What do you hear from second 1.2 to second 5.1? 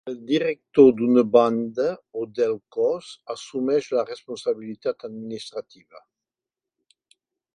banda o del cos assumeix la responsabilitat